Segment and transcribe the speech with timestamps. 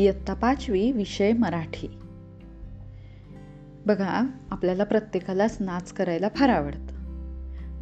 [0.00, 1.86] इयत्ता पाचवी विषय मराठी.
[3.86, 6.94] बघा आपल्याला प्रत्येकालाच नाच करायला फार आवडतं.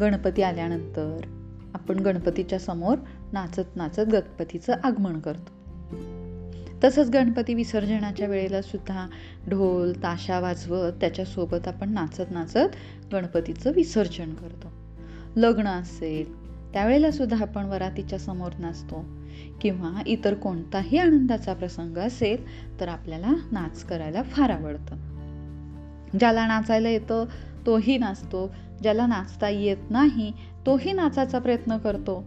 [0.00, 1.20] गणपती आल्यानंतर
[1.74, 2.98] आपण गणपतीच्या समोर
[3.32, 5.56] नाचत नाचत गणपतीचं आगमन करतो.
[6.84, 9.06] तसंच गणपती विसर्जनाच्या वेळेला सुद्धा
[9.48, 12.76] ढोल ताशा वाजवत त्याच्यासोबत आपण नाचत नाचत
[13.12, 14.68] गणपतीचं विसर्जन करतो.
[15.36, 19.04] लग्न असेल त्यावेळेला सुद्धा आपण वरातीच्या समोर नाचतो.
[19.60, 22.44] किंवा इतर कोणताही आनंदाचा प्रसंग असेल
[22.80, 24.96] तर आपल्याला नाच करायला फार आवडतं.
[26.18, 27.24] ज्याला नाचायला येतं
[27.66, 28.54] तोही नाचतो.
[28.82, 30.32] ज्याला नाचता येत नाही
[30.66, 32.24] तोही नाचाचा प्रयत्न करतो.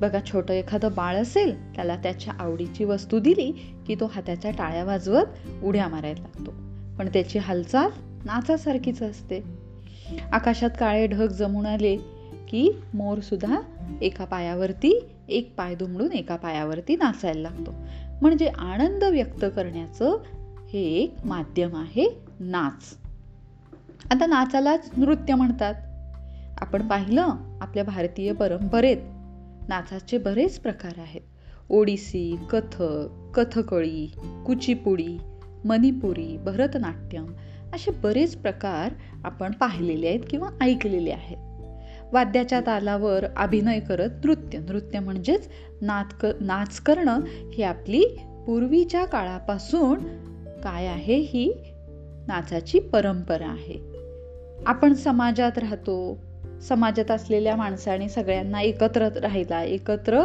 [0.00, 5.24] बघा छोटं एखादं बाळ असेल त्याला त्याच्या आवडीची वस्तू दिली की तो हाताच्या टाळ्या वाजवत
[5.62, 6.50] उड्या मारायला लागतो.
[6.98, 7.90] पण त्याची हालचाल
[8.24, 9.44] नाचासारखीच असते.
[10.32, 11.96] आकाशात काळे ढग जमून आले
[12.48, 13.60] की मोर सुद्धा
[14.02, 17.74] एका पायावरती एक पाय दुमडून एका पायावरती नाचायला लागतो.
[18.20, 20.18] म्हणजे आनंद व्यक्त करण्याचं
[20.72, 22.96] हे एक माध्यम आहे नाच.
[24.10, 25.74] आता नाचालाच नृत्य म्हणतात.
[26.60, 27.28] आपण पाहिलं
[27.60, 28.96] आपल्या भारतीय परंपरेत
[29.68, 31.20] नाचाचे बरेच प्रकार आहेत.
[31.70, 34.12] ओडिसी कथक कथकळी
[34.46, 35.18] कुचिपुडी
[35.64, 37.26] मणिपुरी भरतनाट्यम
[37.74, 38.92] असे बरेच प्रकार
[39.24, 41.36] आपण पाहिलेले आहेत किंवा ऐकलेले आहेत.
[42.12, 44.58] वाद्याच्या तालावर अभिनय करत नृत्य.
[44.58, 45.48] नृत्य म्हणजेच
[45.80, 47.20] नाच नाच करणं
[47.54, 48.04] ही आपली
[48.46, 49.98] पूर्वीच्या काळापासून
[50.64, 51.52] काय आहे ही
[52.26, 53.80] नाचाची परंपरा आहे.
[54.66, 56.18] आपण समाजात राहतो
[56.62, 60.24] समाजात असलेल्या माणसाने सगळ्यांना एकत्र राहायला एकत्र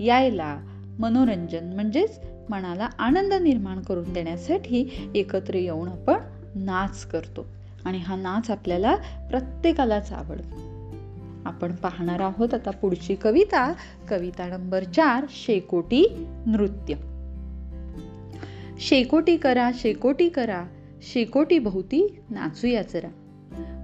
[0.00, 0.58] यायला
[0.98, 6.14] मनोरंजन म्हणजेच मनाला आनंद निर्माण करून देण्यासाठी एकत्र येऊन आपण
[6.54, 7.46] नाच करतो.
[7.84, 8.96] आणि हा नाच आपल्याला
[9.30, 10.79] प्रत्येकालाच आवडतो.
[11.44, 13.72] आपण पाहणार आहोत आता पुढची कविता
[14.08, 16.94] कविता नंबर चार शेकोटी नृत्य.
[18.80, 20.64] शेकोटी करा शेकोटी करा
[21.02, 23.08] शेकोटी भोवती नाचूया जरा.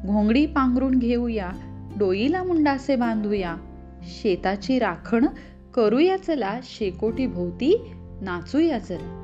[0.07, 1.51] घोंगडी पांघरून घेऊया
[1.99, 3.57] डोईला मुंडासे बांधूया
[4.03, 5.27] शेताची राखण
[5.75, 7.91] करूया चला शेकोटी भोवती
[8.21, 9.23] नाचूया जरा.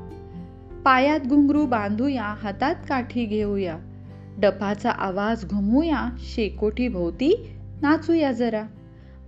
[0.84, 3.78] पायात घुंगरू बांधूया हातात काठी घेऊया
[4.38, 8.62] डपाचा आवाज घुमूया शेकोटी भोवती नाचूया जरा.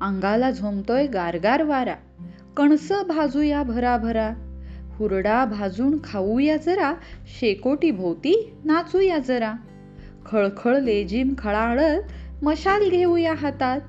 [0.00, 1.94] अंगाला झोंबतोय गारगार वारा.
[2.56, 4.34] कणस भाजूया भराभरा.
[4.96, 6.94] हुरडा भाजून खाऊया जरा.
[7.40, 9.52] शेकोटी भोवती नाचूया जरा.
[10.26, 12.02] खळखळ लेजिम खळाळत
[12.42, 13.80] मशाल घेऊया हातात.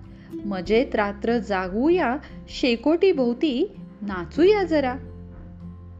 [0.46, 2.18] मजेत रात्र जागूया.
[2.50, 4.96] शेकोटी भोवती नाचूया जरा.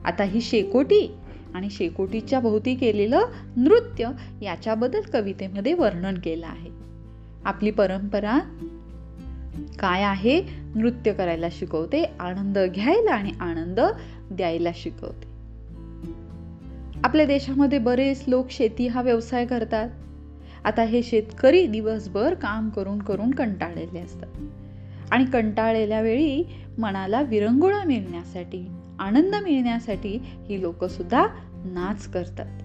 [0.06, 1.12] आता ही शेकोटी
[1.54, 3.22] आणि शेकोटीच्या भोवती केलेलं
[3.58, 4.10] नृत्य
[4.42, 6.86] याच्याबद्दल कवितेमध्ये वर्णन केलं आहे.
[7.46, 8.40] आपली परंपरा
[9.80, 10.42] काय आहे?
[10.76, 13.80] नृत्य करायला शिकवते आनंद घ्यायला आणि आनंद
[14.32, 15.36] द्यायला शिकवते.
[17.04, 19.90] आपल्या देशामध्ये बरेच लोक शेती हा व्यवसाय करतात.
[20.64, 24.28] आता हे शेतकरी दिवसभर काम करून करून कंटाळलेले असतात.
[25.12, 26.44] आणि कंटाळलेल्या वेळी
[26.78, 28.68] मनाला विरंगुळा मिळण्यासाठी
[29.00, 32.62] आनंद मिळण्यासाठी ही लोक सुद्धा नाच करतात.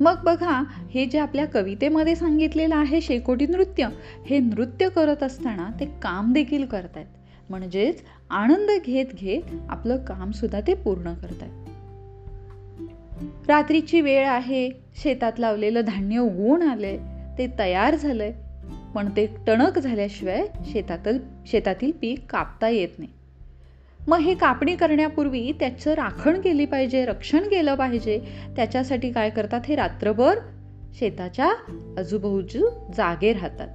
[0.00, 3.88] मग बघा हे जे आपल्या कवितेमध्ये सांगितलेलं आहे शेकोटी नृत्य
[4.26, 7.06] हे नृत्य करत असताना ते काम देखील करतायत.
[7.50, 11.50] म्हणजेच आनंद घेत घेत आपलं काम सुद्धा ते पूर्ण करतायत.
[13.48, 16.98] रात्रीची वेळ आहे शेतात लावलेलं धान्य उगवून आलंय
[17.38, 18.32] ते तयार झालंय.
[18.94, 23.10] पण ते टणक झाल्याशिवाय शेतातील शेतातील पीक कापता येत नाही.
[24.08, 28.20] मग हे कापणी करण्यापूर्वी त्याचं राखण केली पाहिजे रक्षण केलं पाहिजे.
[28.56, 29.60] त्याच्यासाठी काय करतात?
[29.68, 30.38] हे रात्रभर
[30.98, 31.52] शेताच्या
[31.98, 33.68] आजूबाजू जागे राहतात.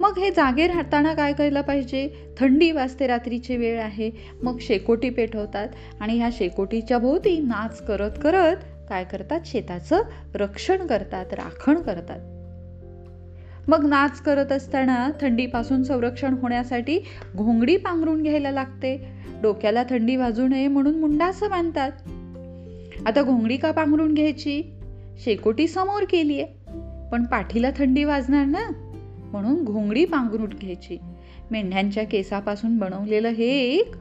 [0.00, 2.08] मग हे जागे राहताना काय केलं पाहिजे?
[2.38, 4.10] थंडी वाजते रात्रीची वेळ आहे.
[4.42, 5.68] मग शेकोटी पेटवतात
[6.00, 8.56] आणि ह्या शेकोटीच्या भोवती नाच करत करत
[8.88, 9.40] काय करतात?
[9.44, 10.02] शेताचं
[10.34, 12.35] रक्षण करतात राखण करतात.
[13.68, 16.98] मग नाच करत असताना थंडीपासून संरक्षण होण्यासाठी
[17.36, 19.08] घोंगडी पांघरून घ्यायला लागते.
[19.42, 21.92] डोक्याला थंडी वाजू नये म्हणून मुंडासं बांधतात.
[23.06, 24.62] आता घोंगडी का पांघरून घ्यायची?
[25.18, 26.52] शेकोटी समोर केली आहे
[27.12, 28.70] पण पाठीला थंडी वाजणार ना?
[29.32, 30.98] म्हणून घोंगडी पांघरून घ्यायची.
[31.50, 33.94] मेंढ्यांच्या केसापासून बनवलेलं हे एक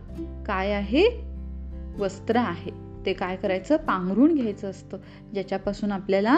[0.47, 1.06] काय आहे?
[2.00, 2.71] वस्त्र आहे.
[3.06, 3.77] ते काय करायचं?
[3.77, 4.97] पांघरून घ्यायचं असतं.
[5.33, 6.38] ज्याच्यापासून आपल्याला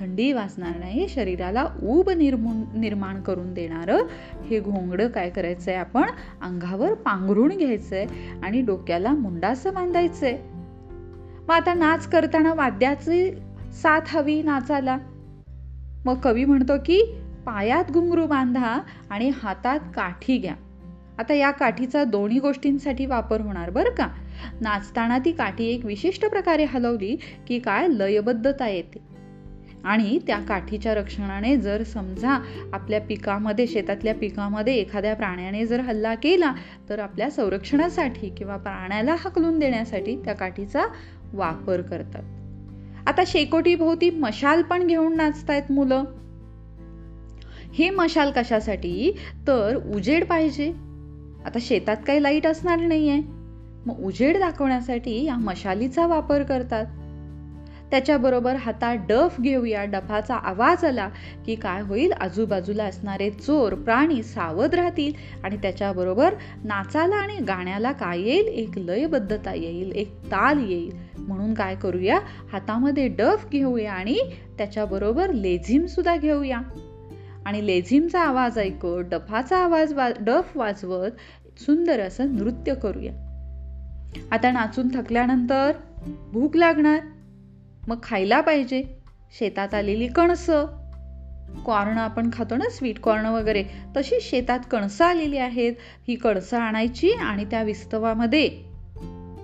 [0.00, 4.02] थंडी वाचणार नाही शरीराला ऊब निर्मून निर्माण करून देणारं
[4.50, 6.02] हे घोंगडं काय करायचं आहे आपण?
[6.42, 8.06] अंगावर पांघरून घ्यायचं आहे
[8.42, 10.56] आणि डोक्याला मुंडासं आहे
[11.48, 13.30] मग आता नाच करताना वाद्याची
[13.72, 14.98] साथ हवी नाचाला.
[16.04, 17.14] मग कवी म्हणतो की
[17.46, 20.54] पायात घुंगरू बांधा आणि हातात काठी घ्या.
[21.18, 24.08] आता या काठीचा दोन्ही गोष्टींसाठी वापर होणार बरं का?
[24.60, 27.16] नाचताना ती काठी एक विशिष्ट प्रकारे हलवली
[27.48, 29.15] की काय लयबद्धता येते.
[29.86, 32.38] आणि त्या काठीच्या रक्षणाने जर समजा
[32.72, 36.52] आपल्या पिकामध्ये शेतातल्या पिकामध्ये एखाद्या प्राण्याने जर हल्ला केला
[36.88, 40.84] तर आपल्या संरक्षणासाठी किंवा प्राण्याला हकलून देण्यासाठी त्या काठीचा
[41.32, 42.22] वापर करतात.
[43.08, 46.04] आता शेकोटी भोवती मशाल पण घेऊन नाचतायत मुलं.
[47.74, 49.16] हे मशाल कशासाठी?
[49.46, 50.68] तर उजेड पाहिजे.
[51.44, 53.20] आता शेतात काही लाइट असणार नाहीये.
[53.86, 56.86] मग उजेड दाखवण्यासाठी या मशालीचा वापर करतात.
[57.90, 59.84] त्याच्याबरोबर हातात डफ घेऊया.
[59.84, 61.08] डफाचा आवाज आला
[61.46, 62.12] की काय होईल?
[62.12, 65.12] आजूबाजूला असणारे चोर प्राणी सावध राहतील
[65.44, 66.34] आणि त्याच्याबरोबर
[66.64, 68.46] नाचाला आणि गाण्याला काय येईल?
[68.46, 70.92] एक लयबद्धता येईल एक ताल येईल.
[71.18, 72.18] म्हणून काय करूया?
[72.52, 74.18] हातामध्ये डफ घेऊया आणि
[74.58, 76.60] त्याच्याबरोबर लेझिमसुद्धा घेऊया.
[77.46, 81.10] आणि लेझिमचा आवाज ऐकत डफाचा आवाज वा डफ वाजवत
[81.60, 83.12] सुंदर असं नृत्य करूया.
[84.30, 85.72] आता नाचून थकल्यानंतर
[86.06, 86.98] भूक लागणार.
[87.88, 88.82] मग खायला पाहिजे.
[89.38, 90.66] शेतात आलेली कणसं.
[91.64, 93.64] कॉर्न आपण खातो ना स्वीट कॉर्न वगैरे.
[93.96, 95.72] तशी शेतात कणसं आलेली आहेत.
[96.08, 98.48] ही कणसं आणायची आणि त्या विस्तवामध्ये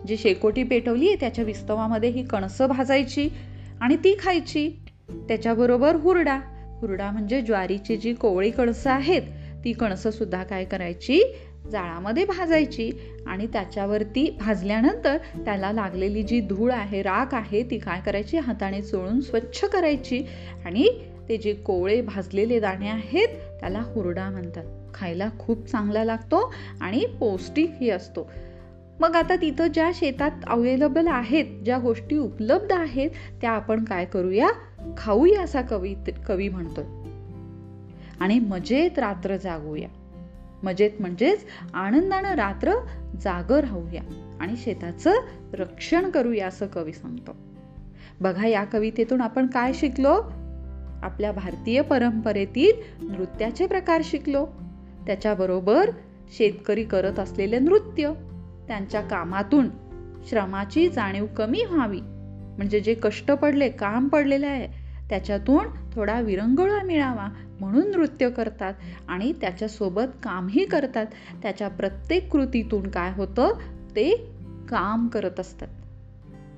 [0.07, 3.29] जी शेकोटी पेटवली आहे त्याच्या विस्तवामध्ये ही कणसं भाजायची
[3.81, 4.71] आणि ती खायची.
[5.29, 6.41] त्याच्याबरोबर हुरडा.
[6.81, 9.23] हुरडा म्हणजे ज्वारीची जी कोवळी कणसं आहेत
[9.65, 11.35] ती कणसं सुद्धा काय करायची?
[11.71, 12.91] जाळामध्ये भाजायची
[13.27, 18.39] आणि त्याच्यावरती भाजल्यानंतर त्याला लागलेली जी धूळ आहे राख आहे ती काय करायची?
[18.39, 20.25] हाताने चोळून स्वच्छ करायची
[20.65, 20.89] आणि
[21.29, 23.29] ते जे कोवळे भाजलेले दाणे आहेत
[23.61, 24.65] त्याला हुरडा म्हणतात.
[24.95, 28.31] खायला खूप चांगला लागतो आणि पौष्टिकही असतो.
[29.01, 33.11] मग आता तिथं ज्या शेतात अवेलेबल आहेत ज्या गोष्टी उपलब्ध आहेत
[33.41, 34.49] त्या आपण काय करूया?
[34.97, 35.95] खाऊया असा कवी
[36.27, 36.85] कवी म्हणतोय.
[38.21, 39.89] आणि मजेत रात्र जागूया.
[40.65, 41.45] मजेत म्हणजेच
[41.75, 42.73] आनंदानं रात्र
[43.21, 44.03] जाग राहूया
[44.41, 45.13] आणि शेताचं
[45.53, 47.37] रक्षण करूया असं कवी सांगतो.
[48.21, 50.23] बघा या कवितेतून आपण काय शिकलो?
[51.03, 52.73] आपल्या भारतीय परंपरेतील
[53.03, 54.47] नृत्याचे प्रकार शिकलो.
[55.07, 55.91] त्याच्याबरोबर
[56.39, 58.13] शेतकरी करत असलेले नृत्य
[58.69, 59.69] त्यांच्या कामातून
[60.29, 62.01] श्रमाची जाणीव कमी व्हावी.
[62.57, 64.82] म्हणजे जे कष्ट पडले काम पडलेले आहे
[65.13, 65.65] त्याच्यातून
[65.95, 67.29] थोडा विरंगुळा मिळावा
[67.61, 68.75] म्हणून नृत्य करतात.
[69.09, 71.07] आणि त्याच्यासोबत कामही करतात.
[71.43, 73.49] त्याच्या प्रत्येक कृतीतून काय होतं?
[73.97, 74.31] ते
[74.69, 75.69] काम करत असतात.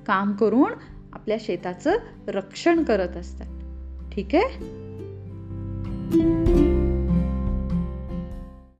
[0.07, 0.71] काम करून
[1.13, 1.97] आपल्या शेताचं
[2.27, 3.47] रक्षण करत असतात.
[4.11, 4.75] ठीक आहे?